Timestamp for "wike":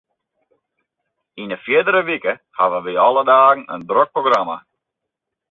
2.07-2.33